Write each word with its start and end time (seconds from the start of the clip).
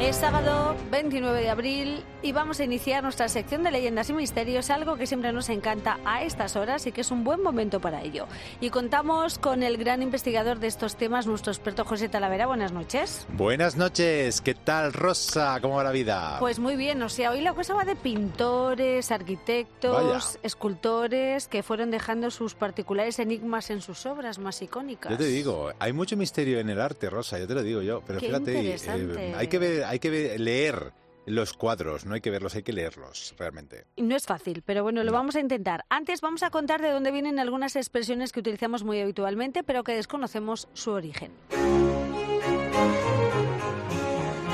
Es 0.00 0.16
sábado 0.16 0.74
29 0.90 1.42
de 1.42 1.50
abril 1.50 2.04
y 2.22 2.32
vamos 2.32 2.60
a 2.60 2.64
iniciar 2.64 3.02
nuestra 3.02 3.28
sección 3.28 3.62
de 3.62 3.70
leyendas 3.70 4.10
y 4.10 4.12
misterios, 4.12 4.70
algo 4.70 4.96
que 4.96 5.06
siempre 5.06 5.32
nos 5.32 5.48
encanta 5.48 5.98
a 6.04 6.22
estas 6.22 6.56
horas 6.56 6.86
y 6.86 6.92
que 6.92 7.00
es 7.00 7.10
un 7.10 7.24
buen 7.24 7.42
momento 7.42 7.80
para 7.80 8.02
ello. 8.02 8.26
Y 8.60 8.70
contamos 8.70 9.38
con 9.38 9.62
el 9.62 9.76
gran 9.76 10.02
investigador 10.02 10.58
de 10.58 10.66
estos 10.66 10.96
temas, 10.96 11.26
nuestro 11.26 11.52
experto 11.52 11.84
José 11.84 12.08
Talavera. 12.08 12.46
Buenas 12.46 12.72
noches. 12.72 13.26
Buenas 13.32 13.76
noches, 13.76 14.40
¿qué 14.40 14.54
tal 14.54 14.92
Rosa? 14.92 15.58
¿Cómo 15.60 15.76
va 15.76 15.84
la 15.84 15.92
vida? 15.92 16.36
Pues 16.40 16.58
muy 16.58 16.76
bien, 16.76 17.02
o 17.02 17.08
sea, 17.08 17.30
hoy 17.30 17.40
la 17.40 17.54
cosa 17.54 17.74
va 17.74 17.84
de 17.84 17.96
pintores, 17.96 19.10
arquitectos, 19.10 20.38
escultores 20.42 21.48
que 21.48 21.62
fueron 21.62 21.90
dejando 21.90 22.30
sus 22.30 22.54
particulares 22.54 23.18
enigmas 23.18 23.70
en 23.70 23.80
sus 23.80 24.04
obras 24.06 24.38
más 24.38 24.60
icónicas. 24.62 25.10
Yo 25.10 25.18
te 25.18 25.24
digo, 25.26 25.70
hay 25.78 25.92
mucho 25.92 26.16
misterio 26.16 26.58
en 26.60 26.68
el 26.70 26.80
arte, 26.80 27.08
Rosa, 27.10 27.38
yo 27.38 27.46
te 27.46 27.54
lo 27.54 27.62
digo 27.62 27.82
yo, 27.82 28.02
pero 28.06 28.18
Qué 28.18 28.26
fíjate, 28.26 28.74
eh, 28.76 29.34
hay 29.36 29.48
que 29.48 29.58
ver 29.58 29.84
hay 29.84 29.98
que 29.98 30.10
ver- 30.10 30.40
leer 30.40 30.92
los 31.26 31.52
cuadros, 31.52 32.06
no 32.06 32.14
hay 32.14 32.20
que 32.20 32.30
verlos, 32.30 32.54
hay 32.54 32.62
que 32.62 32.72
leerlos, 32.72 33.34
realmente. 33.38 33.84
No 33.96 34.16
es 34.16 34.26
fácil, 34.26 34.62
pero 34.64 34.82
bueno, 34.82 35.02
lo 35.04 35.12
No. 35.12 35.18
vamos 35.18 35.36
a 35.36 35.40
intentar. 35.40 35.84
Antes 35.88 36.20
vamos 36.20 36.42
a 36.42 36.50
contar 36.50 36.80
de 36.82 36.90
dónde 36.90 37.10
vienen 37.12 37.38
algunas 37.38 37.76
expresiones 37.76 38.32
que 38.32 38.40
utilizamos 38.40 38.84
muy 38.84 39.00
habitualmente, 39.00 39.62
pero 39.62 39.84
que 39.84 39.92
desconocemos 39.94 40.68
su 40.74 40.90
origen. 40.92 41.32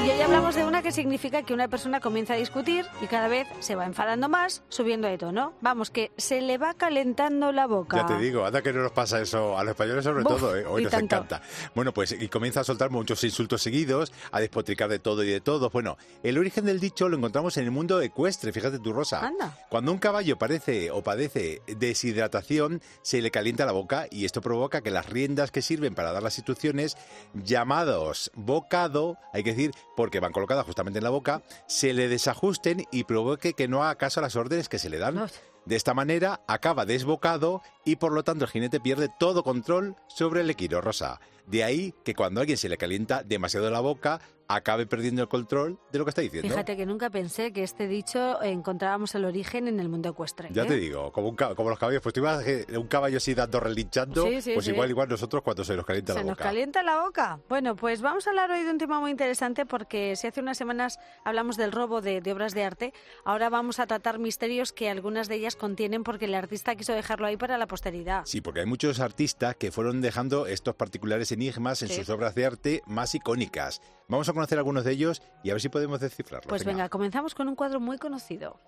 Y 0.06 0.08
hoy 0.08 0.20
hablamos 0.20 0.54
de 0.54 0.64
una 0.64 0.82
que 0.82 0.92
significa 0.92 1.42
que 1.42 1.52
una 1.52 1.66
persona 1.66 1.98
comienza 1.98 2.34
a 2.34 2.36
discutir 2.36 2.86
y 3.00 3.08
cada 3.08 3.26
vez 3.26 3.48
se 3.58 3.74
va 3.74 3.86
enfadando 3.86 4.28
más, 4.28 4.62
subiendo 4.68 5.08
de 5.08 5.18
tono. 5.18 5.54
Vamos, 5.60 5.90
que 5.90 6.12
se 6.16 6.40
le 6.40 6.58
va 6.58 6.74
calentando 6.74 7.50
la 7.50 7.66
boca. 7.66 7.96
Ya 7.96 8.06
te 8.06 8.18
digo, 8.18 8.46
anda 8.46 8.62
que 8.62 8.72
no 8.72 8.84
nos 8.84 8.92
pasa 8.92 9.20
eso 9.20 9.58
a 9.58 9.64
los 9.64 9.72
españoles 9.72 10.04
sobre 10.04 10.22
Buf, 10.22 10.38
todo, 10.38 10.56
¿eh? 10.56 10.64
hoy 10.64 10.84
nos 10.84 10.92
tanto. 10.92 11.16
encanta. 11.16 11.42
Bueno, 11.74 11.92
pues 11.92 12.12
y 12.12 12.28
comienza 12.28 12.60
a 12.60 12.64
soltar 12.64 12.90
muchos 12.90 13.24
insultos 13.24 13.62
seguidos, 13.62 14.12
a 14.30 14.38
despotricar 14.38 14.88
de 14.88 15.00
todo 15.00 15.24
y 15.24 15.28
de 15.28 15.40
todos. 15.40 15.72
Bueno, 15.72 15.96
el 16.22 16.38
origen 16.38 16.66
del 16.66 16.78
dicho 16.78 17.08
lo 17.08 17.16
encontramos 17.16 17.56
en 17.56 17.64
el 17.64 17.72
mundo 17.72 18.00
ecuestre, 18.00 18.52
fíjate 18.52 18.78
tu 18.78 18.92
Rosa. 18.92 19.26
Anda. 19.26 19.58
Cuando 19.68 19.90
un 19.90 19.98
caballo 19.98 20.38
parece 20.38 20.92
o 20.92 21.02
padece 21.02 21.62
deshidratación, 21.66 22.80
se 23.02 23.20
le 23.20 23.32
calienta 23.32 23.66
la 23.66 23.72
boca 23.72 24.06
y 24.12 24.24
esto 24.24 24.40
provoca 24.40 24.82
que 24.82 24.92
las 24.92 25.06
riendas 25.06 25.50
que 25.50 25.62
sirven 25.62 25.96
para 25.96 26.12
dar 26.12 26.22
las 26.22 26.38
instrucciones, 26.38 26.96
llamados 27.34 28.30
bocado, 28.36 29.18
hay 29.32 29.42
que 29.42 29.50
decir, 29.50 29.72
porque 29.96 30.20
van 30.20 30.32
colocadas 30.32 30.66
justamente 30.66 30.98
en 30.98 31.04
la 31.04 31.10
boca, 31.10 31.42
se 31.66 31.92
le 31.92 32.08
desajusten 32.08 32.84
y 32.92 33.04
provoque 33.04 33.54
que 33.54 33.66
no 33.66 33.82
haga 33.82 33.96
caso 33.96 34.20
a 34.20 34.22
las 34.22 34.36
órdenes 34.36 34.68
que 34.68 34.78
se 34.78 34.90
le 34.90 34.98
dan. 34.98 35.28
De 35.64 35.74
esta 35.74 35.94
manera 35.94 36.42
acaba 36.46 36.86
desbocado 36.86 37.62
y 37.84 37.96
por 37.96 38.12
lo 38.12 38.22
tanto 38.22 38.44
el 38.44 38.50
jinete 38.50 38.78
pierde 38.78 39.08
todo 39.18 39.42
control 39.42 39.96
sobre 40.06 40.42
el 40.42 40.50
equino 40.50 40.80
rosa. 40.80 41.20
De 41.46 41.64
ahí 41.64 41.94
que 42.04 42.14
cuando 42.14 42.40
a 42.40 42.42
alguien 42.42 42.58
se 42.58 42.68
le 42.68 42.76
calienta 42.76 43.22
demasiado 43.24 43.70
la 43.70 43.80
boca, 43.80 44.20
acabe 44.48 44.86
perdiendo 44.86 45.22
el 45.22 45.28
control 45.28 45.78
de 45.92 45.98
lo 45.98 46.04
que 46.04 46.10
está 46.10 46.22
diciendo. 46.22 46.48
Fíjate 46.48 46.76
que 46.76 46.86
nunca 46.86 47.10
pensé 47.10 47.52
que 47.52 47.62
este 47.62 47.86
dicho 47.88 48.42
encontrábamos 48.42 49.14
el 49.14 49.24
origen 49.24 49.68
en 49.68 49.80
el 49.80 49.88
mundo 49.88 50.08
ecuestre. 50.10 50.48
Ya 50.52 50.62
¿eh? 50.62 50.66
te 50.66 50.76
digo, 50.76 51.12
como, 51.12 51.28
un, 51.30 51.36
como 51.36 51.70
los 51.70 51.78
caballos, 51.78 52.00
pues 52.02 52.12
tú 52.14 52.20
ibas 52.20 52.44
un 52.76 52.86
caballo 52.86 53.16
así 53.16 53.34
dando 53.34 53.60
relinchando, 53.60 54.26
Sí, 54.26 54.42
sí, 54.42 54.52
pues 54.54 54.64
sí. 54.66 54.72
igual 54.72 54.90
igual 54.90 55.08
nosotros 55.08 55.42
cuando 55.42 55.64
se 55.64 55.76
nos 55.76 55.84
calienta 55.84 56.12
Se 56.12 56.18
la 56.20 56.24
nos 56.24 56.32
boca. 56.36 56.44
calienta 56.44 56.82
la 56.82 57.00
boca. 57.02 57.40
Bueno, 57.48 57.76
pues 57.76 58.02
vamos 58.02 58.26
a 58.26 58.30
hablar 58.30 58.50
hoy 58.50 58.62
de 58.62 58.70
un 58.70 58.78
tema 58.78 59.00
muy 59.00 59.10
interesante 59.10 59.66
porque 59.66 60.14
si 60.16 60.26
hace 60.26 60.40
unas 60.40 60.56
semanas 60.58 60.98
hablamos 61.24 61.56
del 61.56 61.72
robo 61.72 62.00
de, 62.00 62.20
de 62.20 62.32
obras 62.32 62.54
de 62.54 62.64
arte, 62.64 62.92
ahora 63.24 63.48
vamos 63.50 63.80
a 63.80 63.86
tratar 63.86 64.18
misterios 64.18 64.72
que 64.72 64.88
algunas 64.90 65.28
de 65.28 65.36
ellas 65.36 65.56
contienen 65.56 66.04
porque 66.04 66.26
el 66.26 66.34
artista 66.34 66.74
quiso 66.76 66.92
dejarlo 66.92 67.26
ahí 67.26 67.36
para 67.36 67.58
la 67.58 67.66
posteridad. 67.66 68.22
Sí, 68.26 68.40
porque 68.40 68.60
hay 68.60 68.66
muchos 68.66 69.00
artistas 69.00 69.56
que 69.56 69.70
fueron 69.72 70.00
dejando 70.00 70.46
estos 70.46 70.74
particulares 70.74 71.32
enigmas 71.32 71.82
en 71.82 71.88
sus 71.88 72.08
obras 72.10 72.34
de 72.34 72.46
arte 72.46 72.82
más 72.86 73.14
icónicas. 73.14 73.80
Vamos 74.08 74.28
a 74.28 74.32
conocer 74.36 74.58
algunos 74.58 74.84
de 74.84 74.92
ellos 74.92 75.22
y 75.42 75.50
a 75.50 75.54
ver 75.54 75.60
si 75.60 75.68
podemos 75.68 76.00
descifrarlos. 76.00 76.48
Pues 76.48 76.64
venga, 76.64 76.88
comenzamos 76.88 77.34
con 77.34 77.48
un 77.48 77.56
cuadro 77.56 77.80
muy 77.80 77.98
conocido. 77.98 78.60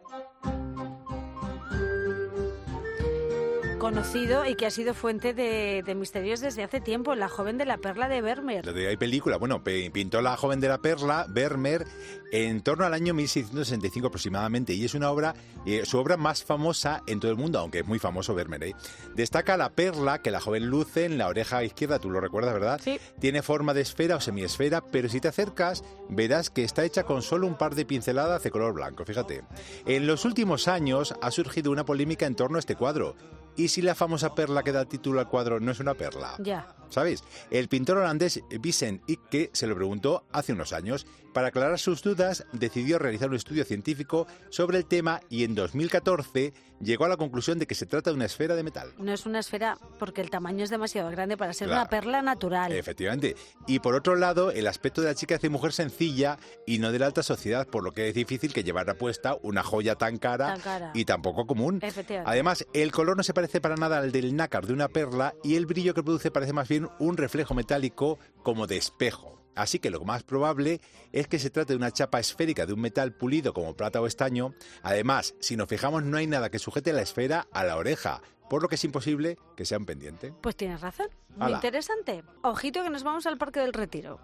Conocido 3.78 4.44
y 4.44 4.56
que 4.56 4.66
ha 4.66 4.70
sido 4.72 4.92
fuente 4.92 5.34
de, 5.34 5.84
de 5.86 5.94
misterios 5.94 6.40
desde 6.40 6.64
hace 6.64 6.80
tiempo, 6.80 7.14
La 7.14 7.28
joven 7.28 7.58
de 7.58 7.64
la 7.64 7.78
perla 7.78 8.08
de 8.08 8.20
Vermeer. 8.20 8.68
Hay 8.68 8.96
película, 8.96 9.36
bueno, 9.36 9.62
pintó 9.62 10.20
La 10.20 10.36
joven 10.36 10.58
de 10.58 10.68
la 10.68 10.78
perla, 10.78 11.26
Vermeer, 11.28 11.86
en 12.32 12.60
torno 12.62 12.84
al 12.84 12.92
año 12.92 13.14
1665 13.14 14.08
aproximadamente, 14.08 14.74
y 14.74 14.84
es 14.84 14.94
una 14.94 15.10
obra, 15.10 15.34
eh, 15.64 15.82
su 15.84 15.96
obra 15.98 16.16
más 16.16 16.42
famosa 16.42 17.02
en 17.06 17.20
todo 17.20 17.30
el 17.30 17.36
mundo, 17.36 17.60
aunque 17.60 17.80
es 17.80 17.86
muy 17.86 18.00
famoso 18.00 18.34
Vermeer. 18.34 18.64
¿eh? 18.64 18.74
Destaca 19.14 19.56
la 19.56 19.70
perla 19.70 20.22
que 20.22 20.32
la 20.32 20.40
joven 20.40 20.66
luce 20.66 21.04
en 21.04 21.16
la 21.16 21.28
oreja 21.28 21.62
izquierda, 21.62 22.00
tú 22.00 22.10
lo 22.10 22.20
recuerdas, 22.20 22.54
¿verdad? 22.54 22.80
Sí. 22.82 22.98
Tiene 23.20 23.42
forma 23.42 23.74
de 23.74 23.82
esfera 23.82 24.16
o 24.16 24.20
semiesfera, 24.20 24.80
pero 24.80 25.08
si 25.08 25.20
te 25.20 25.28
acercas 25.28 25.84
verás 26.08 26.50
que 26.50 26.64
está 26.64 26.84
hecha 26.84 27.04
con 27.04 27.22
solo 27.22 27.46
un 27.46 27.56
par 27.56 27.76
de 27.76 27.86
pinceladas 27.86 28.42
de 28.42 28.50
color 28.50 28.74
blanco, 28.74 29.04
fíjate. 29.04 29.44
En 29.86 30.06
los 30.08 30.24
últimos 30.24 30.66
años 30.66 31.14
ha 31.22 31.30
surgido 31.30 31.70
una 31.70 31.84
polémica 31.84 32.26
en 32.26 32.34
torno 32.34 32.56
a 32.56 32.60
este 32.60 32.74
cuadro. 32.74 33.14
¿Y 33.58 33.66
si 33.66 33.82
la 33.82 33.96
famosa 33.96 34.36
perla 34.36 34.62
que 34.62 34.70
da 34.70 34.84
título 34.84 35.18
al 35.18 35.28
cuadro 35.28 35.58
no 35.58 35.72
es 35.72 35.80
una 35.80 35.94
perla? 35.94 36.36
Ya. 36.38 36.76
¿Sabéis? 36.90 37.24
El 37.50 37.68
pintor 37.68 37.98
holandés 37.98 38.40
Vincent 38.60 39.02
Icke 39.08 39.50
se 39.52 39.66
lo 39.66 39.74
preguntó 39.74 40.24
hace 40.30 40.52
unos 40.52 40.72
años. 40.72 41.08
Para 41.32 41.48
aclarar 41.48 41.78
sus 41.78 42.02
dudas, 42.02 42.46
decidió 42.52 42.98
realizar 42.98 43.28
un 43.28 43.36
estudio 43.36 43.64
científico 43.64 44.26
sobre 44.50 44.78
el 44.78 44.86
tema 44.86 45.20
y 45.28 45.44
en 45.44 45.54
2014 45.54 46.52
llegó 46.80 47.04
a 47.04 47.08
la 47.08 47.16
conclusión 47.16 47.58
de 47.58 47.66
que 47.66 47.74
se 47.74 47.86
trata 47.86 48.10
de 48.10 48.16
una 48.16 48.24
esfera 48.24 48.56
de 48.56 48.62
metal. 48.62 48.92
No 48.98 49.12
es 49.12 49.26
una 49.26 49.38
esfera 49.40 49.78
porque 49.98 50.20
el 50.20 50.30
tamaño 50.30 50.64
es 50.64 50.70
demasiado 50.70 51.10
grande 51.10 51.36
para 51.36 51.52
ser 51.52 51.68
Claro. 51.68 51.82
una 51.82 51.90
perla 51.90 52.22
natural. 52.22 52.72
Efectivamente. 52.72 53.36
Y 53.66 53.78
por 53.80 53.94
otro 53.94 54.16
lado, 54.16 54.50
el 54.50 54.66
aspecto 54.66 55.00
de 55.02 55.08
la 55.08 55.14
chica 55.14 55.36
hace 55.36 55.48
mujer 55.48 55.72
sencilla 55.72 56.38
y 56.66 56.78
no 56.78 56.92
de 56.92 56.98
la 56.98 57.06
alta 57.06 57.22
sociedad, 57.22 57.66
por 57.68 57.84
lo 57.84 57.92
que 57.92 58.08
es 58.08 58.14
difícil 58.14 58.52
que 58.52 58.64
llevara 58.64 58.94
puesta 58.94 59.36
una 59.42 59.62
joya 59.62 59.94
tan 59.96 60.18
cara, 60.18 60.54
Tan 60.54 60.60
cara. 60.60 60.90
y 60.94 61.04
tan 61.04 61.22
poco 61.22 61.46
común. 61.46 61.78
Efectivamente. 61.82 62.30
Además, 62.30 62.66
el 62.72 62.90
color 62.90 63.16
no 63.16 63.22
se 63.22 63.34
parece 63.34 63.60
para 63.60 63.76
nada 63.76 63.98
al 63.98 64.12
del 64.12 64.34
nácar 64.34 64.66
de 64.66 64.72
una 64.72 64.88
perla 64.88 65.34
y 65.44 65.56
el 65.56 65.66
brillo 65.66 65.94
que 65.94 66.02
produce 66.02 66.30
parece 66.30 66.52
más 66.52 66.68
bien 66.68 66.88
un 66.98 67.16
reflejo 67.16 67.54
metálico 67.54 68.18
como 68.42 68.66
de 68.66 68.76
espejo. 68.76 69.37
Así 69.54 69.78
que 69.78 69.90
lo 69.90 70.04
más 70.04 70.22
probable 70.22 70.80
es 71.12 71.26
que 71.26 71.38
se 71.38 71.50
trate 71.50 71.72
de 71.72 71.76
una 71.76 71.90
chapa 71.90 72.20
esférica 72.20 72.66
de 72.66 72.72
un 72.72 72.80
metal 72.80 73.12
pulido 73.12 73.52
como 73.52 73.76
plata 73.76 74.00
o 74.00 74.06
estaño. 74.06 74.54
Además, 74.82 75.34
si 75.40 75.56
nos 75.56 75.68
fijamos, 75.68 76.04
no 76.04 76.16
hay 76.16 76.26
nada 76.26 76.50
que 76.50 76.58
sujete 76.58 76.92
la 76.92 77.02
esfera 77.02 77.48
a 77.52 77.64
la 77.64 77.76
oreja, 77.76 78.22
por 78.48 78.62
lo 78.62 78.68
que 78.68 78.76
es 78.76 78.84
imposible 78.84 79.38
que 79.56 79.64
sea 79.64 79.78
un 79.78 79.86
pendiente. 79.86 80.32
Pues 80.40 80.56
tienes 80.56 80.80
razón. 80.80 81.08
Muy 81.36 81.46
Ala. 81.46 81.56
interesante. 81.56 82.24
Ojito 82.42 82.82
que 82.82 82.90
nos 82.90 83.02
vamos 83.02 83.26
al 83.26 83.38
Parque 83.38 83.60
del 83.60 83.72
Retiro. 83.72 84.20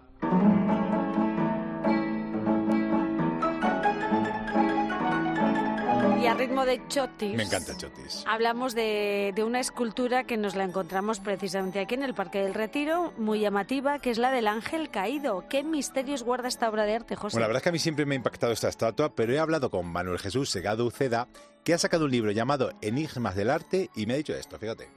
Y 6.25 6.27
a 6.27 6.33
ritmo 6.33 6.65
de 6.65 6.81
chotis. 6.87 7.37
Me 7.37 7.43
encanta 7.43 7.73
el 7.73 7.77
chotis. 7.77 8.23
Hablamos 8.27 8.73
de, 8.73 9.31
de 9.35 9.43
una 9.43 9.59
escultura 9.59 10.23
que 10.23 10.37
nos 10.37 10.55
la 10.55 10.63
encontramos 10.63 11.19
precisamente 11.19 11.79
aquí 11.79 11.93
en 11.93 12.01
el 12.01 12.15
Parque 12.15 12.41
del 12.41 12.55
Retiro, 12.55 13.13
muy 13.19 13.41
llamativa, 13.41 13.99
que 13.99 14.09
es 14.09 14.17
la 14.17 14.31
del 14.31 14.47
ángel 14.47 14.89
caído. 14.89 15.43
¿Qué 15.47 15.63
misterios 15.63 16.23
guarda 16.23 16.47
esta 16.47 16.67
obra 16.67 16.85
de 16.85 16.95
arte, 16.95 17.15
José? 17.15 17.35
Bueno, 17.35 17.43
la 17.43 17.47
verdad 17.49 17.59
es 17.59 17.63
que 17.63 17.69
a 17.69 17.71
mí 17.73 17.77
siempre 17.77 18.07
me 18.07 18.15
ha 18.15 18.17
impactado 18.17 18.53
esta 18.53 18.69
estatua, 18.69 19.13
pero 19.13 19.33
he 19.33 19.37
hablado 19.37 19.69
con 19.69 19.85
Manuel 19.85 20.17
Jesús 20.17 20.49
Segado 20.49 20.87
Uceda, 20.87 21.27
que 21.63 21.75
ha 21.75 21.77
sacado 21.77 22.05
un 22.05 22.11
libro 22.11 22.31
llamado 22.31 22.71
Enigmas 22.81 23.35
del 23.35 23.51
Arte 23.51 23.91
y 23.95 24.07
me 24.07 24.15
ha 24.15 24.17
dicho 24.17 24.33
esto, 24.33 24.57
fíjate. 24.57 24.87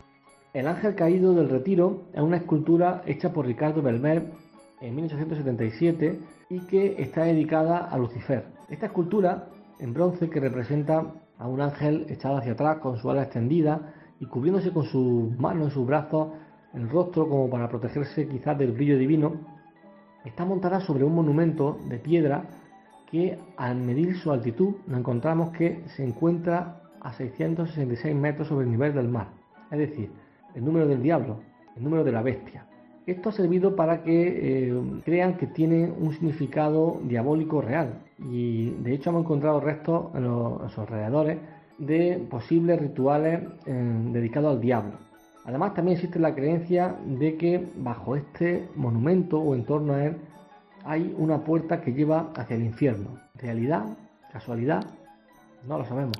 El 0.55 0.66
ángel 0.66 0.95
caído 0.95 1.34
del 1.34 1.50
retiro 1.50 2.05
es 2.15 2.22
una 2.22 2.39
escultura 2.39 3.03
hecha 3.05 3.34
por 3.34 3.45
Ricardo 3.45 3.83
Belmer 3.83 4.33
en 4.81 4.97
1877 4.97 6.21
y 6.49 6.60
que 6.60 7.03
está 7.03 7.25
dedicada 7.25 7.81
a 7.81 7.99
Lucifer. 7.99 8.47
Esta 8.71 8.87
escultura 8.87 9.50
en 9.78 9.94
bronce 9.94 10.28
que 10.28 10.41
representa 10.41 11.15
a 11.39 11.49
un 11.49 11.61
ángel 11.61 12.06
echado 12.09 12.37
hacia 12.37 12.53
atrás 12.53 12.78
con 12.78 12.97
su 12.99 13.11
ala 13.11 13.22
extendida 13.22 13.92
y 14.21 14.27
cubriéndose 14.27 14.72
con 14.72 14.84
sus 14.84 15.36
manos 15.39 15.72
sus 15.72 15.86
brazos 15.86 16.28
el 16.75 16.89
rostro 16.89 17.28
como 17.28 17.48
para 17.48 17.69
protegerse 17.69 18.28
quizás 18.28 18.59
del 18.59 18.72
brillo 18.72 18.98
divino, 18.98 19.33
está 20.25 20.45
montada 20.45 20.80
sobre 20.80 21.04
un 21.04 21.15
monumento 21.15 21.78
de 21.89 21.98
piedra 21.98 22.45
que 23.10 23.39
al 23.57 23.77
medir 23.77 24.16
su 24.19 24.30
altitud 24.30 24.75
nos 24.86 25.01
encontramos 25.01 25.51
que 25.51 25.83
se 25.97 26.04
encuentra 26.04 26.83
a 27.01 27.13
666 27.13 28.15
metros 28.15 28.48
sobre 28.48 28.66
el 28.66 28.71
nivel 28.71 28.95
del 28.95 29.09
mar, 29.09 29.28
es 29.71 29.78
decir, 29.78 30.10
el 30.54 30.65
número 30.65 30.86
del 30.86 31.03
diablo, 31.03 31.41
el 31.77 31.84
número 31.84 32.04
de 32.04 32.13
la 32.13 32.22
bestia. 32.22 32.66
Esto 33.09 33.31
ha 33.31 33.33
servido 33.33 33.75
para 33.75 34.03
que 34.03 34.69
eh, 34.69 34.83
crean 35.03 35.39
que 35.39 35.47
tiene 35.47 35.91
un 35.91 36.13
significado 36.13 37.01
diabólico 37.05 37.63
real 37.63 38.03
y 38.19 38.69
de 38.83 38.93
hecho 38.93 39.09
hemos 39.09 39.22
encontrado 39.22 39.60
restos 39.60 40.15
en, 40.15 40.25
los, 40.25 40.77
alrededores 40.77 41.39
de 41.78 42.22
posibles 42.28 42.78
rituales 42.78 43.45
eh, 43.65 43.72
dedicados 44.13 44.55
al 44.55 44.60
diablo. 44.60 44.93
Además 45.47 45.72
también 45.72 45.97
existe 45.97 46.19
la 46.19 46.34
creencia 46.34 46.97
de 47.07 47.39
que 47.39 47.66
bajo 47.77 48.15
este 48.15 48.69
monumento 48.77 49.39
o 49.39 49.54
en 49.54 49.65
torno 49.65 49.95
a 49.95 50.04
él 50.04 50.16
hay 50.84 51.15
una 51.16 51.43
puerta 51.43 51.81
que 51.81 51.95
lleva 51.95 52.31
hacia 52.37 52.57
el 52.57 52.63
infierno. 52.63 53.19
¿Realidad? 53.37 53.87
¿Casualidad? 54.31 54.84
No 55.66 55.78
lo 55.78 55.87
sabemos. 55.87 56.19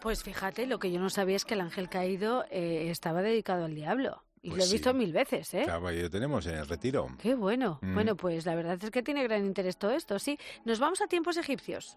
Pues 0.00 0.22
fíjate, 0.22 0.66
lo 0.66 0.78
que 0.78 0.90
yo 0.90 1.00
no 1.00 1.10
sabía 1.10 1.36
es 1.36 1.44
que 1.44 1.52
el 1.52 1.60
ángel 1.60 1.90
caído 1.90 2.46
eh, 2.50 2.88
estaba 2.90 3.20
dedicado 3.20 3.66
al 3.66 3.74
diablo. 3.74 4.23
Y 4.44 4.50
Pues 4.50 4.58
lo 4.58 4.64
he 4.64 4.66
sí. 4.66 4.72
visto 4.74 4.92
mil 4.92 5.10
veces, 5.10 5.54
¿eh? 5.54 5.62
Claro, 5.64 5.90
lo 5.90 6.10
tenemos 6.10 6.46
en 6.46 6.56
el 6.56 6.68
retiro. 6.68 7.08
Qué 7.18 7.34
bueno. 7.34 7.78
Mm. 7.80 7.94
Bueno, 7.94 8.14
pues 8.14 8.44
la 8.44 8.54
verdad 8.54 8.78
es 8.82 8.90
que 8.90 9.02
tiene 9.02 9.22
gran 9.24 9.44
interés 9.44 9.78
todo 9.78 9.92
esto, 9.92 10.18
sí. 10.18 10.38
Nos 10.66 10.78
vamos 10.78 11.00
a 11.00 11.06
tiempos 11.06 11.38
egipcios. 11.38 11.96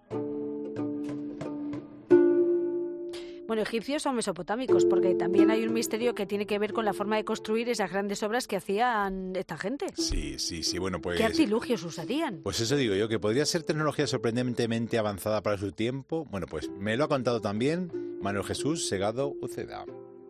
Bueno, 3.47 3.61
egipcios 3.61 4.05
o 4.05 4.11
mesopotámicos, 4.13 4.85
porque 4.85 5.15
también 5.15 5.51
hay 5.51 5.63
un 5.65 5.73
misterio 5.73 6.13
que 6.15 6.25
tiene 6.25 6.45
que 6.45 6.57
ver 6.59 6.73
con 6.73 6.83
la 6.85 6.93
forma 6.93 7.15
de 7.17 7.23
construir 7.25 7.67
esas 7.69 7.89
grandes 7.91 8.21
obras 8.23 8.45
que 8.47 8.57
hacían 8.57 9.33
esta 9.37 9.57
gente. 9.57 9.87
Sí, 9.95 10.37
sí, 10.39 10.63
sí. 10.63 10.79
Bueno, 10.79 10.99
pues. 11.01 11.17
¿Qué 11.17 11.23
artilugios 11.25 11.83
usarían? 11.83 12.41
Pues 12.43 12.59
eso 12.61 12.75
digo 12.75 12.93
yo, 12.95 13.07
que 13.09 13.19
podría 13.19 13.45
ser 13.45 13.63
tecnología 13.63 14.05
sorprendentemente 14.07 14.97
avanzada 14.97 15.41
para 15.43 15.57
su 15.57 15.71
tiempo. 15.73 16.25
Bueno, 16.29 16.45
pues 16.47 16.69
me 16.69 16.97
lo 16.97 17.05
ha 17.05 17.07
contado 17.07 17.39
también 17.41 17.91
Manuel 18.21 18.45
Jesús 18.45 18.87
Segado 18.87 19.33
Uceda. 19.41 19.85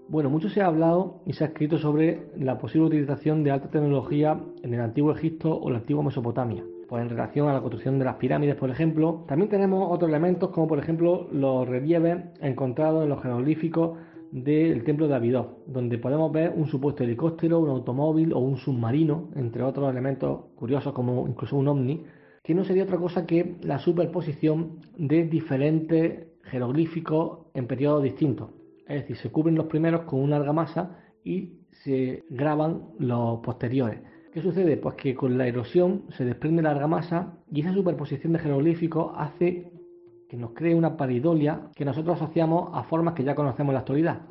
Bueno, 0.09 0.29
mucho 0.29 0.47
se 0.47 0.61
ha 0.61 0.67
hablado 0.67 1.21
y 1.25 1.33
se 1.33 1.43
ha 1.43 1.47
escrito 1.47 1.77
sobre 1.77 2.29
la 2.37 2.57
posible 2.57 2.87
utilización 2.87 3.43
de 3.43 3.51
alta 3.51 3.69
tecnología 3.69 4.39
en 4.63 4.73
el 4.73 4.79
antiguo 4.79 5.11
Egipto 5.11 5.59
o 5.59 5.69
la 5.69 5.79
antigua 5.79 6.01
Mesopotamia. 6.01 6.63
Pues 6.87 7.01
en 7.01 7.09
relación 7.09 7.49
a 7.49 7.53
la 7.53 7.59
construcción 7.59 7.99
de 7.99 8.05
las 8.05 8.15
pirámides, 8.15 8.55
por 8.55 8.69
ejemplo. 8.69 9.25
También 9.27 9.49
tenemos 9.49 9.85
otros 9.91 10.07
elementos 10.09 10.51
como 10.51 10.65
por 10.65 10.79
ejemplo 10.79 11.27
los 11.33 11.67
relieves 11.67 12.23
encontrados 12.39 13.03
en 13.03 13.09
los 13.09 13.21
jeroglíficos 13.21 13.97
del 14.31 14.85
templo 14.85 15.09
de 15.09 15.15
Abydos, 15.15 15.47
donde 15.65 15.97
podemos 15.97 16.31
ver 16.31 16.53
un 16.55 16.67
supuesto 16.67 17.03
helicóptero, 17.03 17.59
un 17.59 17.69
automóvil 17.69 18.31
o 18.31 18.39
un 18.39 18.55
submarino, 18.55 19.29
entre 19.35 19.61
otros 19.61 19.91
elementos 19.91 20.45
curiosos 20.55 20.93
como 20.93 21.27
incluso 21.27 21.57
un 21.57 21.67
ovni, 21.67 22.05
que 22.41 22.55
no 22.55 22.63
sería 22.63 22.83
otra 22.83 22.97
cosa 22.97 23.25
que 23.25 23.57
la 23.61 23.77
superposición 23.77 24.79
de 24.97 25.25
diferentes 25.25 26.27
jeroglíficos 26.43 27.39
en 27.53 27.67
periodos 27.67 28.03
distintos. 28.03 28.56
Es 28.87 29.01
decir, 29.01 29.17
se 29.17 29.29
cubren 29.29 29.55
los 29.55 29.65
primeros 29.65 30.01
con 30.01 30.21
una 30.21 30.37
argamasa 30.37 30.97
y 31.23 31.59
se 31.71 32.23
graban 32.29 32.83
los 32.99 33.39
posteriores. 33.39 33.99
¿Qué 34.33 34.41
sucede? 34.41 34.77
Pues 34.77 34.95
que 34.95 35.15
con 35.15 35.37
la 35.37 35.47
erosión 35.47 36.03
se 36.09 36.23
desprende 36.23 36.61
la 36.61 36.71
argamasa 36.71 37.37
y 37.51 37.61
esa 37.61 37.73
superposición 37.73 38.33
de 38.33 38.39
jeroglíficos 38.39 39.11
hace 39.15 39.71
que 40.29 40.37
nos 40.37 40.51
cree 40.51 40.75
una 40.75 40.97
paridolia 40.97 41.69
que 41.75 41.85
nosotros 41.85 42.21
asociamos 42.21 42.69
a 42.73 42.83
formas 42.83 43.13
que 43.13 43.23
ya 43.23 43.35
conocemos 43.35 43.71
en 43.71 43.73
la 43.73 43.79
actualidad. 43.79 44.21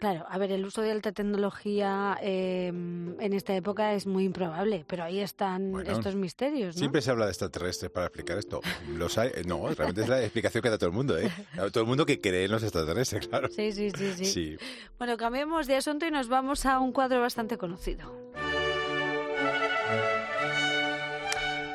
Claro, 0.00 0.24
a 0.30 0.38
ver, 0.38 0.50
el 0.50 0.64
uso 0.64 0.80
de 0.80 0.90
alta 0.90 1.12
tecnología 1.12 2.16
eh, 2.22 2.68
en 2.68 3.32
esta 3.34 3.54
época 3.54 3.92
es 3.92 4.06
muy 4.06 4.24
improbable, 4.24 4.82
pero 4.88 5.04
ahí 5.04 5.20
están 5.20 5.72
Bueno, 5.72 5.90
estos 5.92 6.14
misterios, 6.14 6.74
¿no? 6.74 6.78
Siempre 6.80 7.02
se 7.02 7.10
habla 7.10 7.26
de 7.26 7.32
extraterrestres 7.32 7.90
para 7.90 8.06
explicar 8.06 8.38
esto. 8.38 8.62
Los 8.96 9.18
hay- 9.18 9.30
no, 9.46 9.58
realmente 9.68 10.00
es 10.00 10.08
la 10.08 10.22
explicación 10.22 10.62
que 10.62 10.70
da 10.70 10.78
todo 10.78 10.88
el 10.88 10.96
mundo, 10.96 11.18
¿eh? 11.18 11.30
Todo 11.70 11.82
el 11.82 11.86
mundo 11.86 12.06
que 12.06 12.18
cree 12.18 12.46
en 12.46 12.50
los 12.50 12.62
extraterrestres, 12.62 13.28
claro. 13.28 13.48
Sí, 13.50 13.72
sí, 13.72 13.90
sí, 13.90 14.12
sí, 14.16 14.24
Sí. 14.24 14.56
Bueno, 14.98 15.18
cambiemos 15.18 15.66
de 15.66 15.76
asunto 15.76 16.06
y 16.06 16.10
nos 16.10 16.28
vamos 16.28 16.64
a 16.64 16.80
un 16.80 16.92
cuadro 16.92 17.20
bastante 17.20 17.58
conocido. 17.58 18.10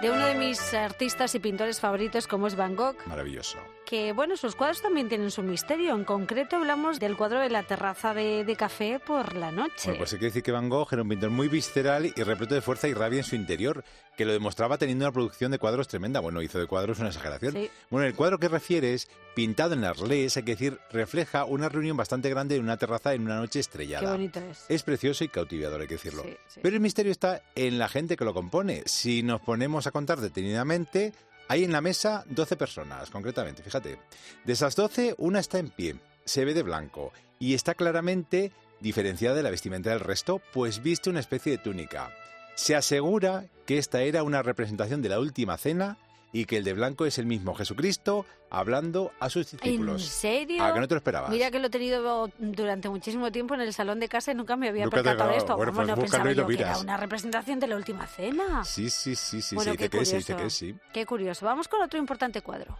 De 0.01 0.09
uno 0.11 0.25
de 0.25 0.35
mis 0.35 0.73
artistas 0.73 1.35
y 1.35 1.39
pintores 1.39 1.79
favoritos 1.79 2.25
como 2.27 2.47
es 2.47 2.55
Van 2.55 2.75
Gogh, 2.75 2.95
Maravilloso. 3.07 3.59
Que 3.85 4.11
bueno, 4.13 4.35
sus 4.37 4.55
cuadros 4.55 4.81
también 4.81 5.07
tienen 5.09 5.31
su 5.31 5.43
misterio. 5.43 5.95
En 5.95 6.03
concreto 6.03 6.55
hablamos 6.57 6.99
del 6.99 7.15
cuadro 7.15 7.39
de 7.39 7.49
la 7.49 7.63
terraza 7.63 8.13
de, 8.13 8.43
de 8.43 8.55
café 8.55 8.99
por 8.99 9.35
la 9.35 9.51
noche. 9.51 9.73
Bueno, 9.85 9.99
pues 9.99 10.13
hay 10.13 10.19
que 10.19 10.25
decir 10.25 10.43
que 10.43 10.51
Van 10.51 10.69
Gogh 10.69 10.87
era 10.91 11.01
un 11.03 11.09
pintor 11.09 11.29
muy 11.29 11.47
visceral 11.47 12.05
y 12.05 12.23
repleto 12.23 12.55
de 12.55 12.61
fuerza 12.61 12.87
y 12.87 12.93
rabia 12.93 13.19
en 13.19 13.23
su 13.23 13.35
interior, 13.35 13.83
que 14.17 14.25
lo 14.25 14.33
demostraba 14.33 14.77
teniendo 14.77 15.05
una 15.05 15.11
producción 15.11 15.51
de 15.51 15.59
cuadros 15.59 15.87
tremenda. 15.87 16.19
Bueno, 16.19 16.41
hizo 16.41 16.59
de 16.59 16.67
cuadros 16.67 16.99
una 16.99 17.09
exageración. 17.09 17.53
Sí. 17.53 17.69
Bueno, 17.89 18.07
el 18.07 18.15
cuadro 18.15 18.39
que 18.39 18.47
refieres, 18.47 19.07
pintado 19.35 19.73
en 19.73 19.83
Arles, 19.85 20.35
hay 20.37 20.43
que 20.43 20.51
decir, 20.51 20.79
refleja 20.91 21.45
una 21.45 21.69
reunión 21.69 21.95
bastante 21.97 22.29
grande 22.29 22.55
en 22.55 22.63
una 22.63 22.77
terraza 22.77 23.13
en 23.13 23.21
una 23.21 23.35
noche 23.37 23.53
Qué 23.53 23.59
estrellada. 23.59 24.11
bonito 24.11 24.39
es. 24.39 24.65
Es 24.69 24.83
precioso 24.83 25.23
y 25.23 25.29
cautivador, 25.29 25.81
hay 25.81 25.87
que 25.87 25.95
decirlo. 25.95 26.23
Sí, 26.23 26.35
sí. 26.47 26.59
Pero 26.63 26.75
el 26.75 26.81
misterio 26.81 27.11
está 27.11 27.41
en 27.55 27.77
la 27.77 27.87
gente 27.87 28.17
que 28.17 28.25
lo 28.25 28.33
compone. 28.33 28.83
Si 28.85 29.21
nos 29.23 29.41
ponemos 29.41 29.85
a 29.87 29.91
contar 29.91 30.19
detenidamente, 30.19 31.13
hay 31.47 31.63
en 31.63 31.71
la 31.71 31.81
mesa 31.81 32.23
12 32.27 32.55
personas, 32.55 33.09
concretamente, 33.09 33.63
fíjate. 33.63 33.99
De 34.43 34.53
esas 34.53 34.75
12, 34.75 35.15
una 35.17 35.39
está 35.39 35.59
en 35.59 35.69
pie, 35.69 35.95
se 36.25 36.45
ve 36.45 36.53
de 36.53 36.63
blanco 36.63 37.11
y 37.39 37.53
está 37.53 37.75
claramente 37.75 38.51
diferenciada 38.79 39.35
de 39.35 39.43
la 39.43 39.51
vestimenta 39.51 39.89
del 39.89 39.99
resto, 39.99 40.41
pues 40.53 40.81
viste 40.81 41.09
una 41.09 41.19
especie 41.19 41.51
de 41.51 41.57
túnica. 41.57 42.11
Se 42.55 42.75
asegura 42.75 43.45
que 43.65 43.77
esta 43.77 44.01
era 44.01 44.23
una 44.23 44.41
representación 44.41 45.01
de 45.01 45.09
la 45.09 45.19
última 45.19 45.57
cena 45.57 45.97
y 46.35 46.43
que 46.43 46.57
el 46.57 46.65
de 46.65 46.73
blanco 46.73 47.05
es 47.05 47.17
el 47.17 47.25
mismo 47.25 47.55
Jesucristo 47.55 48.25
hablando 48.49 49.13
a 49.21 49.29
sus 49.29 49.53
¿En 49.53 49.59
discípulos. 49.59 50.03
serio? 50.05 50.61
¿A 50.65 50.73
que 50.73 50.81
no 50.81 50.87
te 50.89 50.93
lo 50.93 50.97
esperabas? 50.97 51.29
Mira 51.29 51.49
que 51.49 51.59
lo 51.59 51.67
he 51.67 51.69
tenido 51.69 52.29
durante 52.37 52.89
muchísimo 52.89 53.31
tiempo 53.31 53.53
en 53.53 53.61
el 53.61 53.71
salón 53.73 54.01
de 54.01 54.09
casa 54.09 54.33
y 54.33 54.35
nunca 54.35 54.57
me 54.57 54.67
había 54.67 54.83
Nunca 54.83 54.97
te 54.97 55.03
percatado 55.03 55.29
de 55.31 55.37
esto. 55.37 55.55
Bueno, 55.55 55.71
pues 55.71 55.87
no 55.87 55.95
pensaba 55.95 56.29
yo 56.33 56.45
que 56.45 56.55
era 56.55 56.77
una 56.77 56.97
representación 56.97 57.61
de 57.61 57.67
la 57.67 57.77
última 57.77 58.05
cena. 58.05 58.65
Sí, 58.65 58.89
sí, 58.89 59.15
sí, 59.15 59.41
sí, 59.41 59.55
Bueno, 59.55 59.75
qué 59.77 59.87
sí, 59.89 59.97
dice 59.97 60.33
curioso. 60.33 60.37
que 60.43 60.49
sí. 60.49 60.75
Qué 60.91 61.05
curioso. 61.05 61.45
Vamos 61.45 61.69
con 61.69 61.81
otro 61.81 61.97
importante 61.97 62.41
cuadro. 62.41 62.77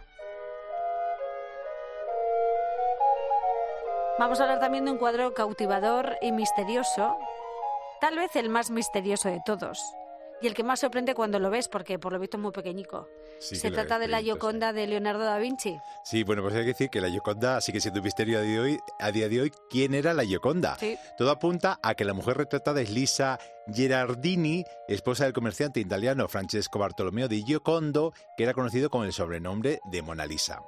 Vamos 4.18 4.38
a 4.38 4.42
hablar 4.42 4.60
también 4.60 4.84
de 4.84 4.90
un 4.90 4.98
cuadro 4.98 5.32
cautivador 5.32 6.16
y 6.20 6.30
misterioso, 6.30 7.16
tal 8.02 8.16
vez 8.16 8.36
el 8.36 8.50
más 8.50 8.70
misterioso 8.70 9.30
de 9.30 9.40
todos. 9.46 9.80
Y 10.40 10.46
el 10.46 10.54
que 10.54 10.62
más 10.62 10.80
sorprende 10.80 11.14
cuando 11.14 11.38
lo 11.38 11.50
ves, 11.50 11.68
porque 11.68 11.98
por 11.98 12.12
lo 12.12 12.18
visto 12.18 12.36
es 12.36 12.42
muy 12.42 12.52
pequeñico. 12.52 13.08
Sí 13.38 13.56
Se 13.56 13.70
trata 13.70 13.98
de 13.98 14.08
la. 14.08 14.20
Gioconda 14.20 14.72
de 14.72 14.86
Leonardo 14.86 15.24
da 15.24 15.38
Vinci. 15.38 15.78
Sí, 16.04 16.24
bueno, 16.24 16.42
pues 16.42 16.54
hay 16.54 16.62
que 16.62 16.68
decir 16.68 16.90
que 16.90 17.00
la 17.00 17.08
Gioconda 17.08 17.60
sigue 17.60 17.80
siendo 17.80 18.00
un 18.00 18.04
misterio 18.04 18.38
a 18.38 18.42
día 18.42 18.52
de 18.52 18.60
hoy. 18.60 18.78
A 18.98 19.12
día 19.12 19.28
de 19.28 19.40
hoy 19.40 19.52
¿Quién 19.70 19.94
era 19.94 20.14
la 20.14 20.24
Gioconda? 20.24 20.76
Sí. 20.78 20.98
Todo 21.16 21.30
apunta 21.30 21.78
a 21.82 21.94
que 21.94 22.04
la 22.04 22.12
mujer 22.12 22.36
retratada 22.36 22.80
es 22.80 22.90
Lisa 22.90 23.38
Gerardini, 23.72 24.64
esposa 24.88 25.24
del 25.24 25.32
comerciante 25.32 25.80
italiano 25.80 26.28
Francesco 26.28 26.78
Bartolomeo 26.78 27.28
di 27.28 27.42
Giocondo, 27.44 28.12
que 28.36 28.44
era 28.44 28.54
conocido 28.54 28.90
con 28.90 29.04
el 29.04 29.12
sobrenombre 29.12 29.80
de 29.90 30.02
Mona 30.02 30.26
Lisa. 30.26 30.62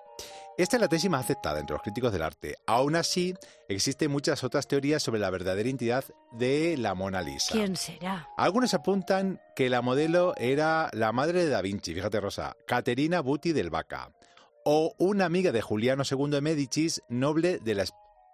Esta 0.58 0.74
es 0.74 0.80
la 0.80 0.88
tesis 0.88 1.08
más 1.08 1.20
aceptada 1.20 1.60
entre 1.60 1.74
los 1.74 1.82
críticos 1.82 2.12
del 2.12 2.22
arte. 2.22 2.56
Aún 2.66 2.96
así, 2.96 3.32
existen 3.68 4.10
muchas 4.10 4.42
otras 4.42 4.66
teorías 4.66 5.00
sobre 5.00 5.20
la 5.20 5.30
verdadera 5.30 5.68
identidad 5.68 6.04
de 6.32 6.76
la 6.76 6.96
Mona 6.96 7.22
Lisa. 7.22 7.52
¿Quién 7.52 7.76
será? 7.76 8.28
Algunos 8.36 8.74
apuntan 8.74 9.40
que 9.54 9.70
la 9.70 9.82
modelo 9.82 10.34
era 10.36 10.90
la 10.94 11.12
madre 11.12 11.44
de 11.44 11.48
Da 11.48 11.62
Vinci, 11.62 11.94
fíjate 11.94 12.18
Rosa, 12.18 12.56
Caterina 12.66 13.20
Buti 13.20 13.52
del 13.52 13.70
Vaca, 13.70 14.10
o 14.64 14.96
una 14.98 15.26
amiga 15.26 15.52
de 15.52 15.62
Juliano 15.62 16.02
II 16.02 16.28
de 16.28 16.40
Médicis, 16.40 17.02
noble 17.08 17.60
de 17.60 17.76
la, 17.76 17.84